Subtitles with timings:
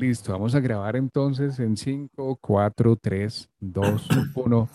[0.00, 4.68] Listo, vamos a grabar entonces en 5, 4, 3, 2, 1.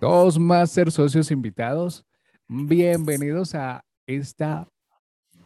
[0.00, 2.04] Dos Master Socios invitados.
[2.46, 4.68] Bienvenidos a esta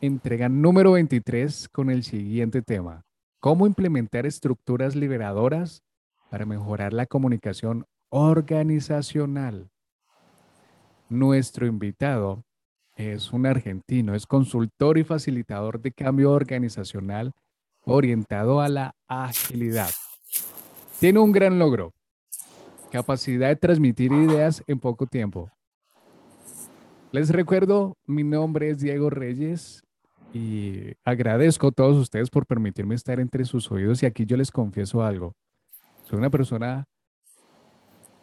[0.00, 3.04] entrega número 23 con el siguiente tema.
[3.38, 5.84] ¿Cómo implementar estructuras liberadoras
[6.28, 9.70] para mejorar la comunicación organizacional?
[11.08, 12.44] Nuestro invitado
[12.96, 17.32] es un argentino, es consultor y facilitador de cambio organizacional
[17.84, 19.90] orientado a la agilidad.
[21.00, 21.92] Tiene un gran logro,
[22.90, 25.50] capacidad de transmitir ideas en poco tiempo.
[27.12, 29.82] Les recuerdo, mi nombre es Diego Reyes
[30.32, 34.50] y agradezco a todos ustedes por permitirme estar entre sus oídos y aquí yo les
[34.50, 35.34] confieso algo.
[36.04, 36.84] Soy una persona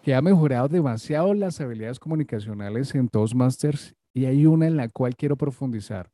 [0.02, 5.16] que ha mejorado demasiado las habilidades comunicacionales en Toastmasters y hay una en la cual
[5.16, 6.12] quiero profundizar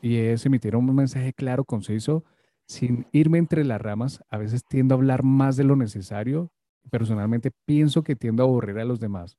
[0.00, 2.24] y es emitir un mensaje claro, conciso
[2.66, 6.50] sin irme entre las ramas, a veces tiendo a hablar más de lo necesario.
[6.90, 9.38] Personalmente pienso que tiendo a aburrir a los demás.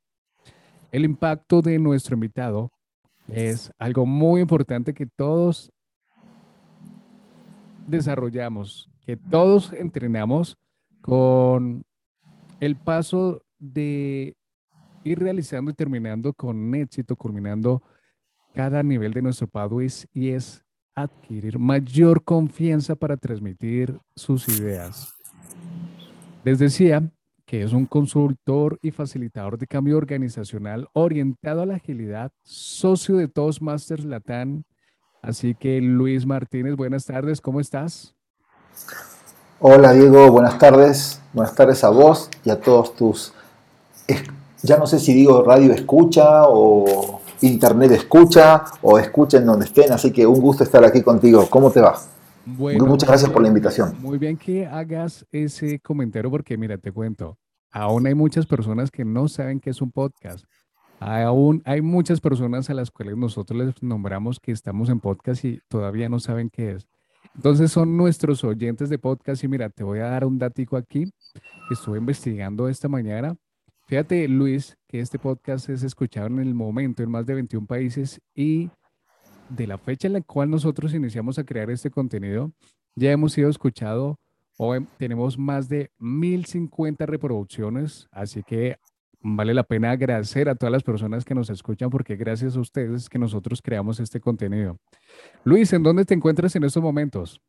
[0.92, 2.72] El impacto de nuestro invitado
[3.28, 5.72] es algo muy importante que todos
[7.88, 10.58] desarrollamos, que todos entrenamos
[11.02, 11.84] con
[12.60, 14.36] el paso de
[15.04, 17.84] ir realizando y terminando con éxito, culminando
[18.54, 20.64] cada nivel de nuestro pathways y es
[20.96, 25.14] adquirir mayor confianza para transmitir sus ideas.
[26.44, 27.10] Les decía
[27.46, 33.28] que es un consultor y facilitador de cambio organizacional orientado a la agilidad, socio de
[33.28, 34.64] Toastmasters Latam.
[35.22, 38.16] Así que Luis Martínez, buenas tardes, ¿cómo estás?
[39.60, 41.22] Hola Diego, buenas tardes.
[41.34, 43.34] Buenas tardes a vos y a todos tus,
[44.64, 50.12] ya no sé si digo radio escucha o internet escucha o escuchen donde estén, así
[50.12, 51.48] que un gusto estar aquí contigo.
[51.50, 52.00] ¿Cómo te va?
[52.46, 53.96] Muchas gracias por la invitación.
[54.00, 57.38] Muy bien que hagas ese comentario porque mira, te cuento,
[57.72, 60.46] aún hay muchas personas que no saben qué es un podcast.
[61.00, 65.62] Aún hay muchas personas a las cuales nosotros les nombramos que estamos en podcast y
[65.70, 66.88] todavía no saben qué es.
[67.36, 71.06] Entonces son nuestros oyentes de podcast y mira, te voy a dar un datico aquí.
[71.72, 73.38] Estuve investigando esta mañana
[73.90, 78.22] Fíjate, Luis, que este podcast es escuchado en el momento en más de 21 países
[78.36, 78.70] y
[79.50, 82.52] de la fecha en la cual nosotros iniciamos a crear este contenido,
[82.94, 84.16] ya hemos sido escuchados
[84.60, 88.78] o tenemos más de 1050 reproducciones, así que
[89.22, 93.10] vale la pena agradecer a todas las personas que nos escuchan porque gracias a ustedes
[93.10, 94.78] que nosotros creamos este contenido.
[95.44, 97.42] Luis, ¿en dónde te encuentras en estos momentos?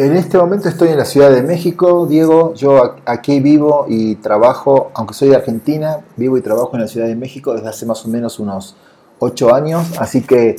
[0.00, 2.54] En este momento estoy en la Ciudad de México, Diego.
[2.54, 7.06] Yo aquí vivo y trabajo, aunque soy de Argentina, vivo y trabajo en la Ciudad
[7.06, 8.78] de México desde hace más o menos unos
[9.18, 9.98] ocho años.
[10.00, 10.56] Así que,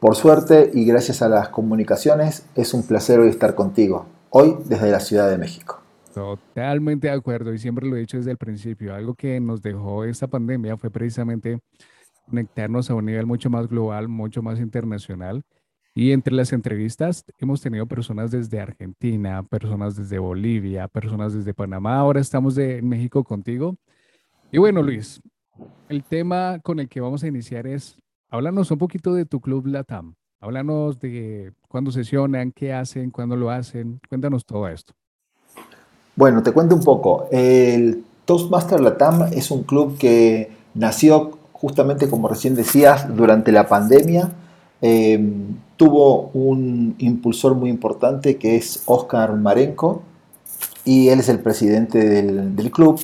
[0.00, 4.06] por suerte y gracias a las comunicaciones, es un placer hoy estar contigo.
[4.30, 5.80] Hoy desde la Ciudad de México.
[6.12, 8.92] Totalmente de acuerdo y siempre lo he dicho desde el principio.
[8.92, 11.60] Algo que nos dejó esta pandemia fue precisamente
[12.28, 15.44] conectarnos a un nivel mucho más global, mucho más internacional
[15.94, 21.98] y entre las entrevistas hemos tenido personas desde Argentina, personas desde Bolivia, personas desde Panamá.
[21.98, 23.76] Ahora estamos de, en México contigo.
[24.52, 25.20] Y bueno, Luis,
[25.88, 27.98] el tema con el que vamos a iniciar es,
[28.30, 30.14] háblanos un poquito de tu club Latam.
[30.40, 34.00] Háblanos de cuándo sesionan, qué hacen, cuándo lo hacen.
[34.08, 34.94] Cuéntanos todo esto.
[36.16, 37.28] Bueno, te cuento un poco.
[37.30, 44.30] El Toastmaster Latam es un club que nació justamente, como recién decías, durante la pandemia.
[44.80, 50.02] Em, tuvo un impulsor muy importante que es Oscar Marenco
[50.84, 53.00] y él es el presidente del, club.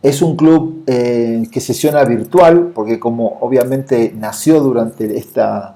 [0.00, 5.74] Es un club eh, que sesiona virtual porque como obviamente nació durante esta,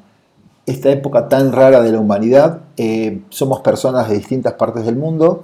[0.64, 5.42] esta época tan rara de la humanidad, eh, somos personas de distintas partes del mundo,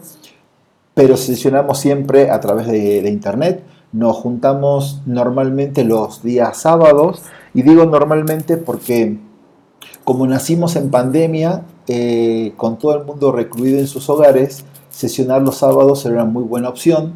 [0.95, 3.65] pero sesionamos siempre a través de internet.
[3.91, 7.21] Nos juntamos normalmente los días sábados
[7.53, 9.19] y digo normalmente porque
[10.05, 15.57] como nacimos en pandemia, eh, con todo el mundo recluido en sus hogares, sesionar los
[15.57, 17.15] sábados era una muy buena opción,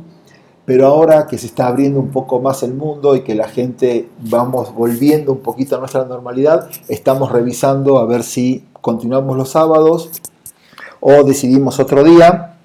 [0.64, 4.09] pero ahora que se está abriendo un poco más el mundo y que la gente
[4.20, 10.11] vamos volviendo un poquito a nuestra normalidad, estamos revisando a ver si continuamos los sábados
[11.00, 12.56] o decidimos otro día,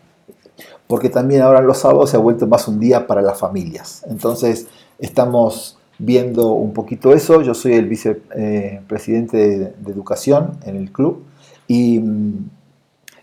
[0.87, 4.05] porque también ahora los sábados se ha vuelto más un día para las familias.
[4.09, 4.67] Entonces
[4.97, 7.41] estamos viendo un poquito eso.
[7.41, 11.23] Yo soy el vicepresidente de, educación en el club
[11.67, 12.49] y mm,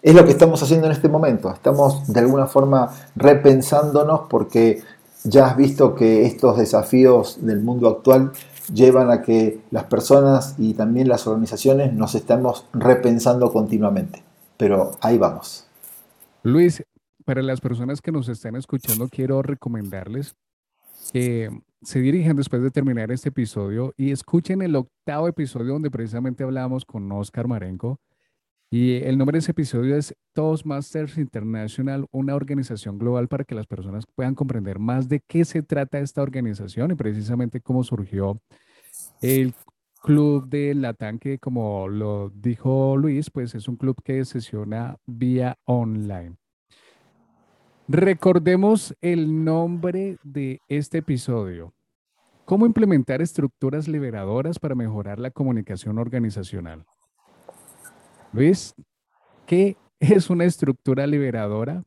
[0.03, 1.53] es lo que estamos haciendo en este momento.
[1.53, 4.83] Estamos de alguna forma repensándonos porque
[5.25, 8.31] ya has visto que estos desafíos del mundo actual
[8.73, 14.23] llevan a que las personas y también las organizaciones nos estemos repensando continuamente.
[14.57, 15.67] pero ahí vamos.
[16.43, 16.83] Luis,
[17.27, 20.37] para las personas que nos están escuchando, quiero recomendarles
[21.13, 21.51] que
[21.87, 26.85] se dirijan después de terminar este episodio y escuchen el octavo episodio donde precisamente hablábamos
[26.85, 28.01] con Oscar Marenco.
[28.69, 33.69] Y el nombre de ese episodio es Toastmasters International, una organización global para que las
[33.69, 38.41] personas puedan comprender más de qué se trata esta organización y precisamente cómo surgió
[39.23, 39.55] el
[40.03, 45.57] club de Latam, que como lo dijo Luis, pues es un club que sesiona vía
[45.65, 46.35] online.
[47.87, 51.76] Recordemos el nombre de este episodio.
[52.47, 56.85] ¿Cómo implementar estructuras liberadoras para mejorar la comunicación organizacional?
[58.33, 58.73] Luis,
[59.47, 61.83] ¿qué es una estructura liberadora?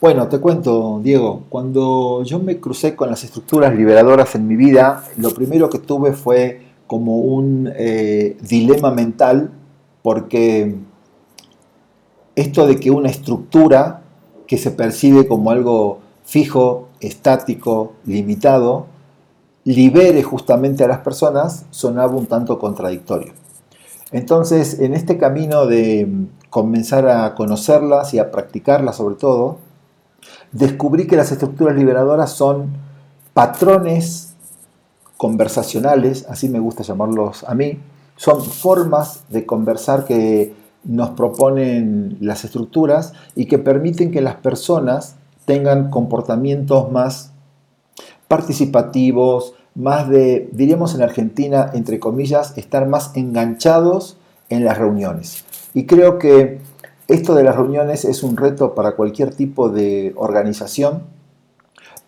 [0.00, 5.04] Bueno, te cuento, Diego, cuando yo me crucé con las estructuras liberadoras en mi vida,
[5.18, 9.50] lo primero que tuve fue como un eh, dilema mental,
[10.02, 10.76] porque
[12.36, 14.02] esto de que una estructura
[14.46, 18.86] que se percibe como algo fijo, estático, limitado,
[19.64, 23.32] libere justamente a las personas, sonaba un tanto contradictorio.
[24.10, 26.08] Entonces, en este camino de
[26.50, 29.58] comenzar a conocerlas y a practicarlas sobre todo,
[30.52, 32.72] descubrí que las estructuras liberadoras son
[33.32, 34.34] patrones
[35.16, 37.78] conversacionales, así me gusta llamarlos a mí,
[38.16, 40.54] son formas de conversar que
[40.84, 47.32] nos proponen las estructuras y que permiten que las personas tengan comportamientos más
[48.28, 54.16] participativos, más de, diríamos en Argentina, entre comillas, estar más enganchados
[54.48, 55.44] en las reuniones.
[55.74, 56.60] Y creo que
[57.08, 61.02] esto de las reuniones es un reto para cualquier tipo de organización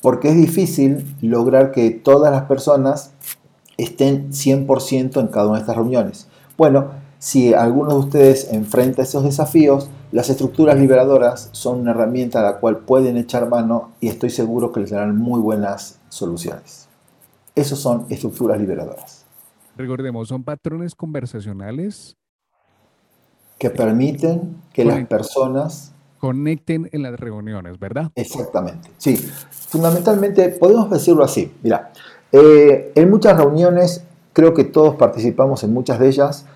[0.05, 3.13] porque es difícil lograr que todas las personas
[3.79, 6.29] estén 100% en cada una de estas reuniones.
[6.59, 6.89] Bueno,
[7.19, 12.61] si alguno de ustedes enfrenta esos desafíos, las estructuras liberadoras son una herramienta a la
[12.61, 16.89] cual pueden echar mano y estoy seguro que les darán muy buenas soluciones.
[17.57, 19.25] Esos son estructuras liberadoras.
[19.77, 22.17] Recordemos, son patrones conversacionales
[23.59, 28.13] que permiten que las personas conecten en las reuniones, ¿verdad?
[28.15, 29.17] Exactamente, sí.
[29.17, 31.53] Fundamentalmente, podemos decirlo así.
[31.61, 31.91] Mira,
[32.31, 36.47] eh, en muchas reuniones, creo que todos participamos en muchas de ellas,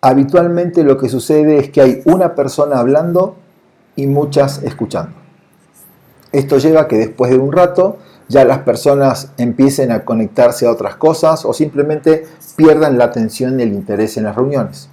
[0.00, 3.36] habitualmente lo que sucede es que hay una persona hablando
[3.96, 5.16] y muchas escuchando.
[6.30, 7.98] Esto lleva a que después de un rato
[8.28, 13.62] ya las personas empiecen a conectarse a otras cosas o simplemente pierdan la atención y
[13.62, 14.90] el interés en las reuniones.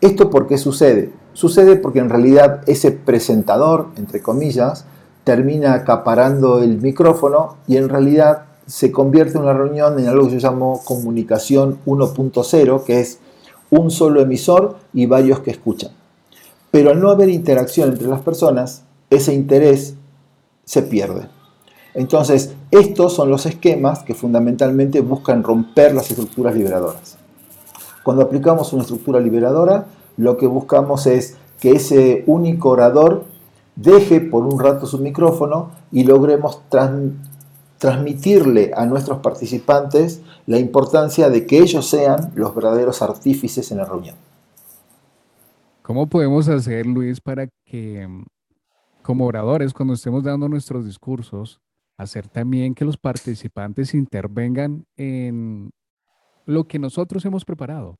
[0.00, 1.10] ¿Esto por qué sucede?
[1.32, 4.84] Sucede porque en realidad ese presentador, entre comillas,
[5.24, 10.48] termina acaparando el micrófono y en realidad se convierte una reunión en algo que yo
[10.48, 13.18] llamo comunicación 1.0, que es
[13.70, 15.90] un solo emisor y varios que escuchan.
[16.70, 19.94] Pero al no haber interacción entre las personas, ese interés
[20.64, 21.28] se pierde.
[21.94, 27.16] Entonces, estos son los esquemas que fundamentalmente buscan romper las estructuras liberadoras.
[28.02, 29.86] Cuando aplicamos una estructura liberadora,
[30.16, 33.24] lo que buscamos es que ese único orador
[33.76, 36.60] deje por un rato su micrófono y logremos
[37.78, 43.84] transmitirle a nuestros participantes la importancia de que ellos sean los verdaderos artífices en la
[43.84, 44.16] reunión.
[45.82, 48.08] ¿Cómo podemos hacer, Luis, para que
[49.02, 51.60] como oradores, cuando estemos dando nuestros discursos,
[51.96, 55.70] hacer también que los participantes intervengan en
[56.44, 57.96] lo que nosotros hemos preparado?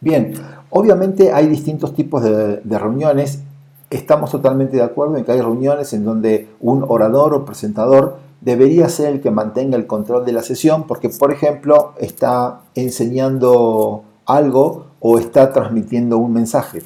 [0.00, 0.32] Bien,
[0.70, 3.42] obviamente hay distintos tipos de, de reuniones
[3.90, 8.88] estamos totalmente de acuerdo en que hay reuniones en donde un orador o presentador debería
[8.88, 14.86] ser el que mantenga el control de la sesión porque, por ejemplo, está enseñando algo
[15.00, 16.82] o está transmitiendo un mensaje.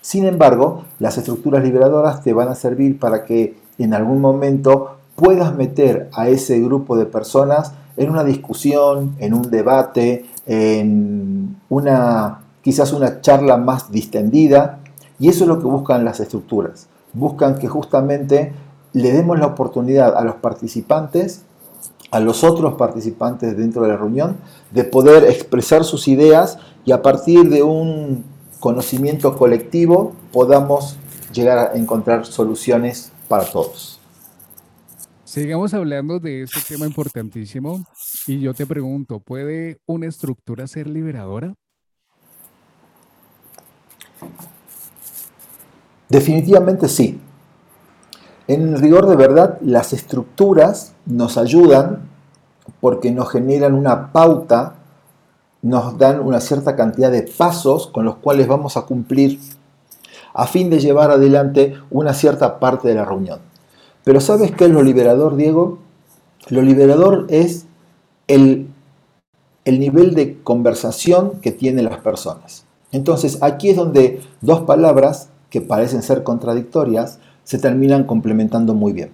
[0.00, 5.54] Sin embargo, las estructuras liberadoras te van a servir para que en algún momento puedas
[5.54, 12.92] meter a ese grupo de personas en una discusión, en un debate, en una quizás
[12.92, 14.81] una charla más distendida
[15.22, 16.88] y eso es lo que buscan las estructuras.
[17.12, 18.52] Buscan que justamente
[18.92, 21.44] le demos la oportunidad a los participantes,
[22.10, 24.36] a los otros participantes dentro de la reunión,
[24.72, 28.24] de poder expresar sus ideas y a partir de un
[28.58, 30.96] conocimiento colectivo podamos
[31.32, 34.00] llegar a encontrar soluciones para todos.
[35.22, 37.86] Sigamos hablando de este tema importantísimo
[38.26, 41.54] y yo te pregunto, ¿puede una estructura ser liberadora?
[46.12, 47.18] Definitivamente sí.
[48.46, 52.10] En rigor de verdad, las estructuras nos ayudan
[52.82, 54.74] porque nos generan una pauta
[55.62, 59.38] nos dan una cierta cantidad de pasos con los cuales vamos a cumplir
[60.34, 63.38] a fin de llevar adelante una cierta parte de la reunión.
[64.04, 65.78] Pero ¿sabes qué es lo liberador, Diego?
[66.48, 67.64] Lo liberador es
[68.26, 68.68] el,
[69.64, 72.66] el nivel de conversación que tienen las personas.
[72.90, 79.10] Entonces, aquí es donde dos palabras que parecen ser contradictorias se terminan complementando muy bien.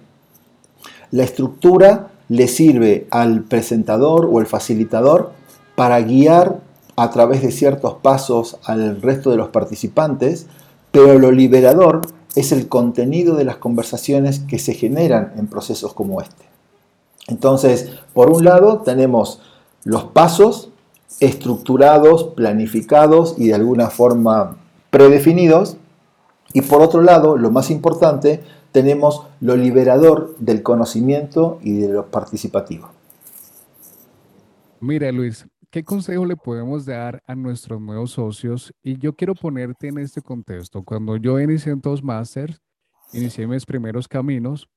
[1.11, 5.33] La estructura le sirve al presentador o el facilitador
[5.75, 6.61] para guiar
[6.95, 10.47] a través de ciertos pasos al resto de los participantes,
[10.91, 12.01] pero lo liberador
[12.35, 16.45] es el contenido de las conversaciones que se generan en procesos como este.
[17.27, 19.41] Entonces, por un lado tenemos
[19.83, 20.69] los pasos
[21.19, 24.55] estructurados, planificados y de alguna forma
[24.89, 25.75] predefinidos,
[26.53, 28.41] y por otro lado, lo más importante,
[28.71, 32.89] tenemos lo liberador del conocimiento y de lo participativo.
[34.79, 38.73] Mira, Luis, ¿qué consejo le podemos dar a nuestros nuevos socios?
[38.81, 40.83] Y yo quiero ponerte en este contexto.
[40.83, 42.61] Cuando yo inicié en Toastmasters,
[43.13, 44.67] inicié mis primeros caminos,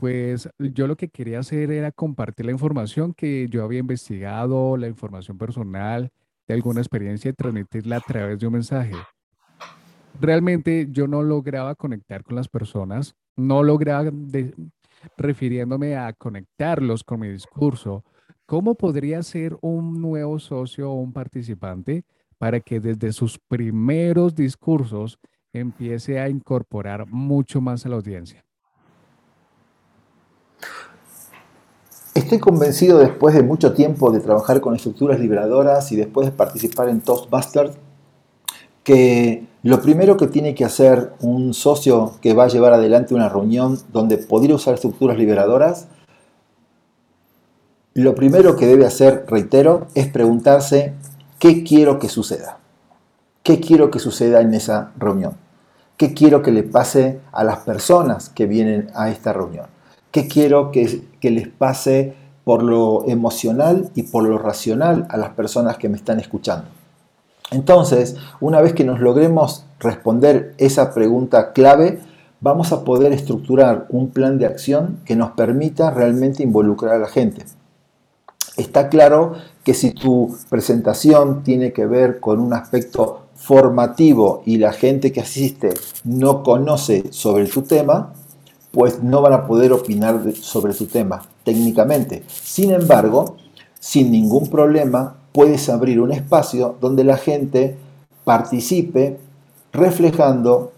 [0.00, 4.88] pues yo lo que quería hacer era compartir la información que yo había investigado, la
[4.88, 6.10] información personal
[6.48, 8.94] de alguna experiencia y transmitirla a través de un mensaje
[10.20, 14.10] realmente yo no lograba conectar con las personas, no lograba,
[15.16, 18.04] refiriéndome a conectarlos con mi discurso,
[18.46, 22.04] ¿cómo podría ser un nuevo socio o un participante
[22.38, 25.18] para que desde sus primeros discursos
[25.52, 28.44] empiece a incorporar mucho más a la audiencia?
[32.14, 36.88] Estoy convencido después de mucho tiempo de trabajar con estructuras liberadoras y después de participar
[36.88, 37.76] en Toastbusters
[38.82, 43.28] que lo primero que tiene que hacer un socio que va a llevar adelante una
[43.28, 45.88] reunión donde podría usar estructuras liberadoras,
[47.92, 50.94] lo primero que debe hacer, reitero, es preguntarse
[51.40, 52.58] qué quiero que suceda.
[53.42, 55.32] ¿Qué quiero que suceda en esa reunión?
[55.96, 59.66] ¿Qué quiero que le pase a las personas que vienen a esta reunión?
[60.12, 65.30] ¿Qué quiero que, que les pase por lo emocional y por lo racional a las
[65.30, 66.75] personas que me están escuchando?
[67.50, 72.00] Entonces, una vez que nos logremos responder esa pregunta clave,
[72.40, 77.08] vamos a poder estructurar un plan de acción que nos permita realmente involucrar a la
[77.08, 77.44] gente.
[78.56, 79.34] Está claro
[79.64, 85.20] que si tu presentación tiene que ver con un aspecto formativo y la gente que
[85.20, 85.74] asiste
[86.04, 88.14] no conoce sobre tu tema,
[88.72, 92.24] pues no van a poder opinar sobre tu tema técnicamente.
[92.28, 93.36] Sin embargo,
[93.78, 97.76] sin ningún problema, puedes abrir un espacio donde la gente
[98.24, 99.18] participe
[99.70, 100.72] reflejando,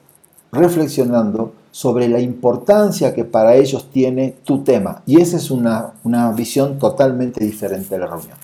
[0.50, 5.04] reflexionando sobre la importancia que para ellos tiene tu tema.
[5.06, 8.36] Y esa es una, una visión totalmente diferente de la reunión.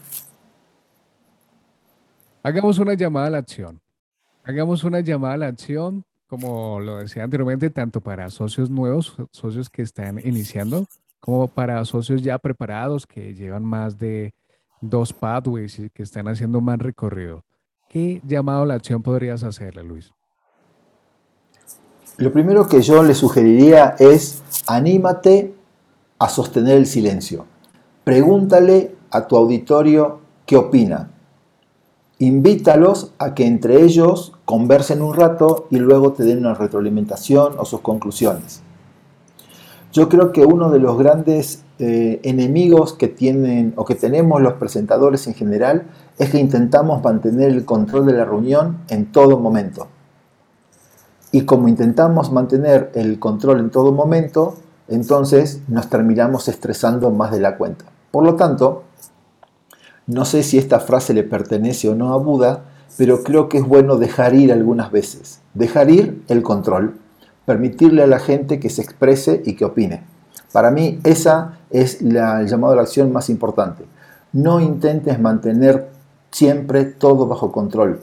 [2.44, 3.80] Hagamos una llamada a la acción.
[4.44, 9.68] Hagamos una llamada a la acción, como lo decía anteriormente, tanto para socios nuevos, socios
[9.68, 10.86] que están iniciando,
[11.18, 14.32] como para socios ya preparados que llevan más de
[14.80, 17.44] dos pathways que están haciendo más recorrido.
[17.88, 20.12] ¿Qué llamado a la acción podrías hacerle, Luis?
[22.16, 25.54] Lo primero que yo le sugeriría es anímate
[26.18, 27.46] a sostener el silencio.
[28.02, 31.10] Pregúntale a tu auditorio qué opina.
[32.18, 37.64] Invítalos a que entre ellos conversen un rato y luego te den una retroalimentación o
[37.64, 38.63] sus conclusiones.
[39.94, 44.54] Yo creo que uno de los grandes eh, enemigos que tienen o que tenemos los
[44.54, 45.84] presentadores en general
[46.18, 49.86] es que intentamos mantener el control de la reunión en todo momento.
[51.30, 54.56] Y como intentamos mantener el control en todo momento,
[54.88, 57.84] entonces nos terminamos estresando más de la cuenta.
[58.10, 58.82] Por lo tanto,
[60.08, 62.64] no sé si esta frase le pertenece o no a Buda,
[62.98, 65.40] pero creo que es bueno dejar ir algunas veces.
[65.54, 66.98] Dejar ir el control
[67.44, 70.02] permitirle a la gente que se exprese y que opine.
[70.52, 73.84] Para mí esa es la, el llamado a la acción más importante.
[74.32, 75.88] No intentes mantener
[76.30, 78.00] siempre todo bajo control,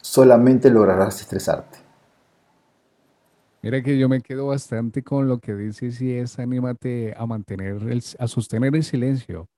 [0.00, 1.78] solamente lograrás estresarte.
[3.62, 7.80] Mira que yo me quedo bastante con lo que dices y es anímate a mantener,
[8.18, 9.48] a sostener el silencio.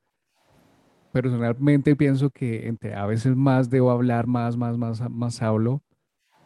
[1.11, 5.83] Personalmente pienso que entre, a veces más debo hablar, más, más, más, más hablo.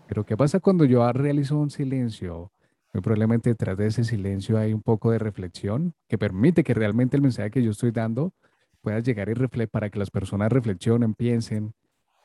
[0.08, 2.50] Pero ¿qué pasa cuando yo realizo un silencio?
[2.92, 7.16] Muy probablemente detrás de ese silencio hay un poco de reflexión que permite que realmente
[7.16, 8.32] el mensaje que yo estoy dando
[8.80, 11.74] pueda llegar y para que las personas reflexionen, piensen.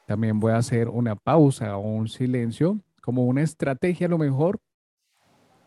[0.08, 4.60] También voy a hacer una pausa o un silencio como una estrategia a lo mejor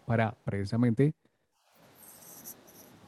[0.07, 1.13] para precisamente,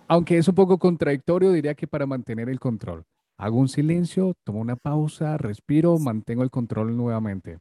[0.06, 3.04] aunque es un poco contradictorio, diría que para mantener el control.
[3.38, 7.58] Hago un silencio, tomo una pausa, respiro, mantengo el control nuevamente.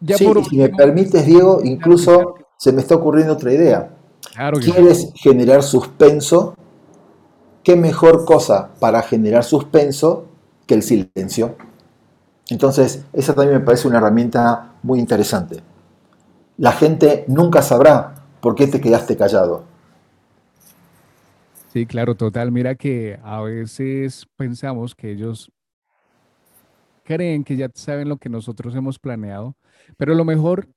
[0.00, 3.90] Ya sí, por si me permites, Diego, incluso se me está ocurriendo otra idea.
[4.60, 6.54] ¿Quieres generar suspenso?
[7.62, 10.26] ¿Qué mejor cosa para generar suspenso
[10.66, 11.56] que el silencio?
[12.50, 15.62] Entonces, esa también me parece una herramienta muy interesante.
[16.56, 19.64] La gente nunca sabrá por qué te quedaste callado.
[21.72, 22.50] Sí, claro, total.
[22.50, 25.52] Mira que a veces pensamos que ellos
[27.04, 29.54] creen que ya saben lo que nosotros hemos planeado,
[29.96, 30.68] pero lo mejor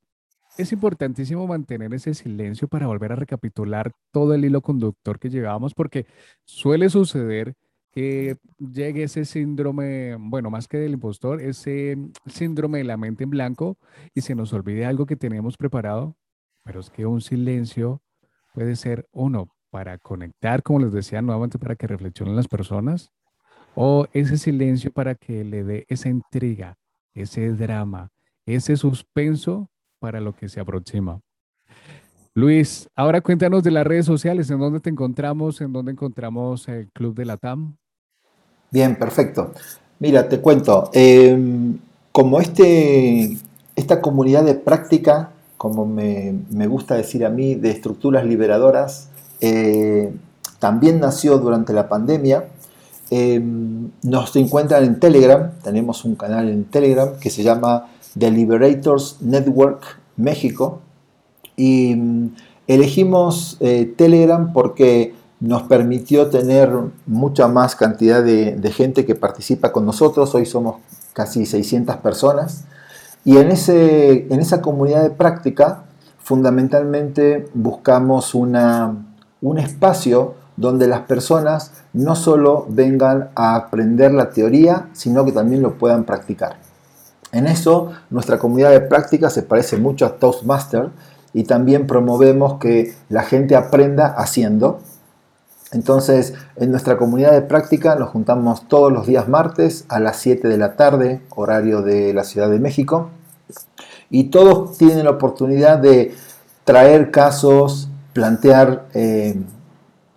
[0.58, 5.74] es importantísimo mantener ese silencio para volver a recapitular todo el hilo conductor que llevábamos,
[5.74, 6.06] porque
[6.46, 7.56] suele suceder
[7.92, 13.30] que llegue ese síndrome, bueno, más que del impostor, ese síndrome de la mente en
[13.30, 13.78] blanco
[14.14, 16.16] y se nos olvide algo que teníamos preparado,
[16.64, 18.02] pero es que un silencio
[18.54, 23.12] puede ser uno para conectar, como les decía nuevamente, para que reflexionen las personas,
[23.76, 26.78] o ese silencio para que le dé esa intriga,
[27.14, 28.10] ese drama,
[28.46, 29.70] ese suspenso
[30.02, 31.22] para lo que se aproxima.
[32.34, 36.90] Luis, ahora cuéntanos de las redes sociales, en dónde te encontramos, en dónde encontramos el
[36.92, 37.76] Club de la TAM.
[38.72, 39.52] Bien, perfecto.
[40.00, 41.78] Mira, te cuento, em,
[42.12, 43.38] como este,
[43.76, 49.10] esta comunidad de práctica, como me, gusta decir a mí, de estructuras liberadoras,
[49.42, 50.12] eh,
[50.58, 52.46] también nació durante la pandemia.
[53.14, 57.88] Em, nos encuentran en Telegram, tenemos un canal en Telegram que se llama
[58.18, 59.84] The Liberators Network
[60.16, 60.80] México
[61.58, 62.36] y mm,
[62.68, 66.72] elegimos eh, Telegram porque nos permitió tener
[67.06, 70.34] mucha más cantidad de, gente que participa con nosotros.
[70.34, 70.78] Hoy somos
[71.12, 72.64] casi 600 personas.
[73.26, 75.84] Y en, ese, en esa comunidad de práctica,
[76.20, 78.96] fundamentalmente buscamos una,
[79.42, 85.62] un espacio donde las personas no solo vengan a aprender la teoría, sino que también
[85.62, 86.58] lo puedan practicar.
[87.32, 90.90] En eso, nuestra comunidad de práctica se parece mucho a Toastmaster
[91.34, 94.80] y también promovemos que la gente aprenda haciendo
[95.72, 100.48] entonces, en nuestra comunidad de práctica nos juntamos todos los días martes a las 7
[100.48, 103.10] de la tarde, horario de la Ciudad de México,
[104.10, 106.14] y todos tienen la oportunidad de
[106.66, 109.42] traer casos, plantear eh,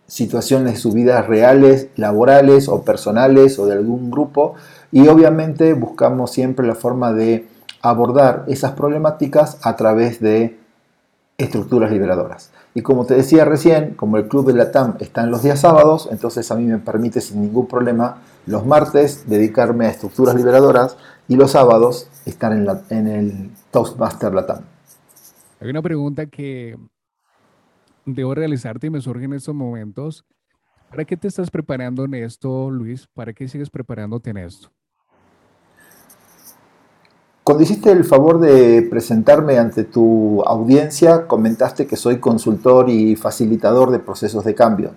[0.06, 4.54] situaciones de sus vidas reales, laborales o personales o de algún grupo,
[4.92, 7.46] y obviamente buscamos siempre la forma de
[7.82, 10.58] abordar esas problemáticas a través de
[11.36, 12.50] estructuras liberadoras.
[12.74, 15.60] Y como te decía recién, como el Club de la TAM está en los días
[15.60, 20.96] sábados, entonces a mí me permite sin ningún problema los martes dedicarme a estructuras liberadoras
[21.28, 24.62] y los sábados estar en, en el Toastmaster Latam.
[25.60, 26.76] Hay una pregunta que
[28.06, 30.24] debo realizarte y me surge en estos momentos.
[30.90, 33.08] ¿Para qué te estás preparando en esto, Luis?
[33.14, 34.70] ¿Para qué sigues preparándote en esto?
[37.42, 43.90] Cuando hiciste el favor de presentarme ante tu audiencia, comentaste que soy consultor y facilitador
[43.90, 44.92] de procesos de cambio.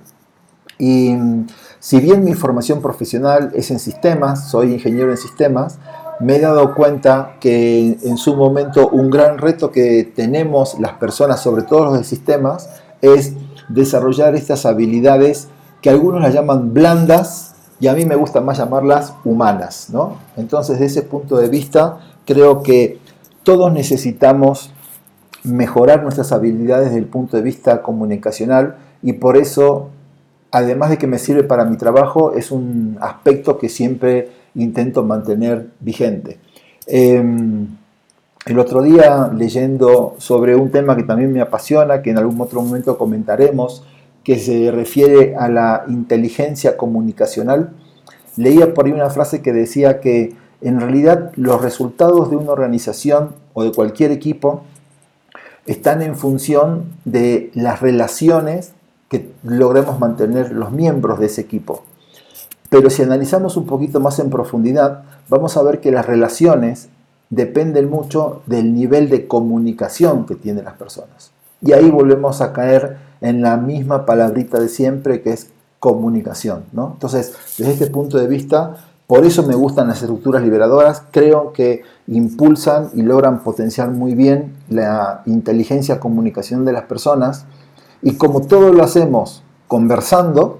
[0.78, 1.48] Y mm,
[1.80, 5.80] si bien mi formación profesional es en sistemas, soy ingeniero en sistemas,
[6.20, 11.42] me he dado cuenta que en su momento un gran reto que tenemos las personas,
[11.42, 12.70] sobre todo los de sistemas,
[13.02, 13.34] es
[13.70, 15.50] desarrollar estas habilidades
[15.82, 19.90] que algunos las llaman blandas y a mí me gusta más llamarlas humanas.
[19.92, 20.18] ¿no?
[20.36, 23.00] Entonces, desde ese punto de vista, creo que
[23.44, 24.72] todos necesitamos
[25.44, 29.90] mejorar nuestras habilidades desde el punto de vista comunicacional y por eso,
[30.52, 35.70] además de que me sirve para mi trabajo, es un aspecto que siempre intento mantener
[35.80, 36.40] vigente.
[36.88, 37.68] Em,
[38.48, 42.62] el otro día, leyendo sobre un tema que también me apasiona, que en algún otro
[42.62, 43.84] momento comentaremos,
[44.24, 47.72] que se refiere a la inteligencia comunicacional,
[48.38, 53.36] leía por ahí una frase que decía que en realidad los resultados de una organización
[53.54, 54.64] o de cualquier equipo
[55.66, 58.72] están en función de las relaciones
[59.10, 61.84] que logremos mantener los miembros de ese equipo.
[62.70, 66.90] Pero si analizamos un poquito más en profundidad, vamos a ver que las relaciones
[67.30, 71.32] dependen mucho del nivel de comunicación que tienen las personas.
[71.62, 76.66] Y ahí volvemos a caer en la misma palabrita de siempre que es comunicación.
[76.72, 76.92] ¿no?
[76.94, 81.84] Entonces, desde este punto de vista, por eso me gustan las estructuras liberadoras, creo que
[82.08, 87.46] impulsan y logran potenciar muy bien la inteligencia comunicación de las personas
[88.02, 90.60] y como todo lo hacemos conversando,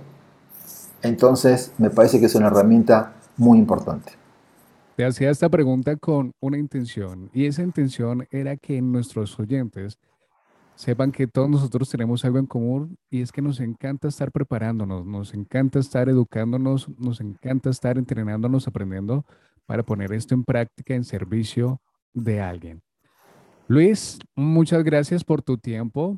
[1.02, 4.14] entonces me parece que es una herramienta muy importante.
[4.98, 10.00] Te hacía esta pregunta con una intención y esa intención era que nuestros oyentes
[10.74, 15.06] sepan que todos nosotros tenemos algo en común y es que nos encanta estar preparándonos,
[15.06, 19.24] nos encanta estar educándonos, nos encanta estar entrenándonos, aprendiendo
[19.68, 21.80] para poner esto en práctica en servicio
[22.16, 22.82] de alguien.
[23.68, 26.18] Luis, muchas gracias por tu tiempo,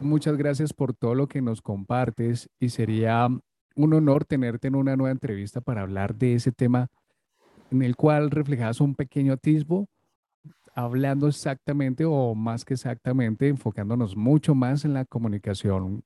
[0.00, 3.28] muchas gracias por todo lo que nos compartes y sería
[3.76, 6.88] un honor tenerte en una nueva entrevista para hablar de ese tema
[7.70, 9.88] en el cual reflejas un pequeño atisbo,
[10.74, 16.02] hablando exactamente o más que exactamente, enfocándonos mucho más en la comunicación.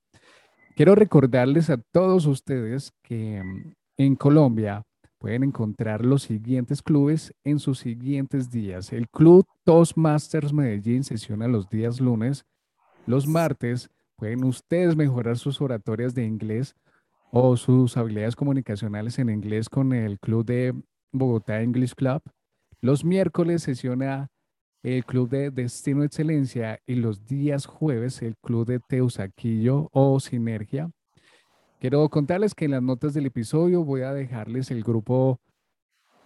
[0.75, 4.83] Quiero recordarles a todos ustedes que mm, en Colombia
[5.19, 8.93] pueden encontrar los siguientes clubes en sus siguientes días.
[8.93, 12.45] El Club Toastmasters Medellín sesiona los días lunes.
[13.07, 16.75] Los martes pueden ustedes mejorar sus oratorias de inglés
[17.31, 20.75] o sus habilidades comunicacionales en inglés con el Club de
[21.13, 22.23] Bogotá English Club.
[22.81, 24.29] Los miércoles sesiona
[24.83, 30.91] el Club de Destino Excelencia y los días jueves el Club de Teusaquillo o Sinergia.
[31.79, 35.41] Quiero contarles que en las notas del episodio voy a dejarles el grupo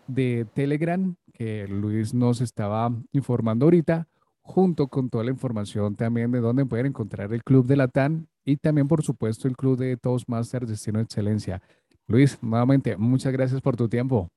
[0.06, 4.08] de Telegram que Luis nos estaba informando ahorita,
[4.42, 8.56] junto con toda la información también de dónde pueden encontrar el Club de Latán y
[8.56, 11.60] también, por supuesto, el Club de Toastmasters Destino Excelencia.
[12.06, 14.30] Luis, nuevamente, muchas gracias por tu tiempo.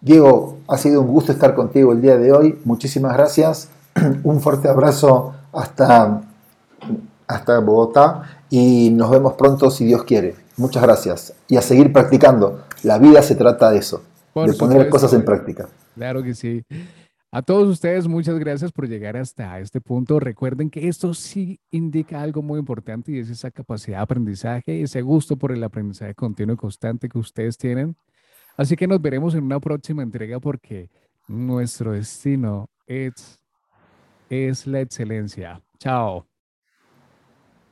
[0.00, 2.58] Diego, ha sido un gusto estar contigo el día de hoy.
[2.64, 3.68] Muchísimas gracias.
[4.22, 6.22] Un fuerte abrazo hasta,
[7.26, 10.36] hasta Bogotá y nos vemos pronto si Dios quiere.
[10.56, 11.34] Muchas gracias.
[11.48, 12.64] Y a seguir practicando.
[12.84, 14.02] La vida se trata de eso,
[14.34, 15.68] de poner cosas en práctica.
[15.96, 16.62] Claro que sí.
[17.30, 20.18] A todos ustedes, muchas gracias por llegar hasta este punto.
[20.18, 25.02] Recuerden que esto sí indica algo muy importante y es esa capacidad de aprendizaje, ese
[25.02, 27.96] gusto por el aprendizaje continuo y constante que ustedes tienen.
[28.58, 30.90] Así que nos veremos en una próxima entrega porque
[31.28, 33.38] nuestro destino es,
[34.28, 35.62] es la excelencia.
[35.78, 36.27] Chao.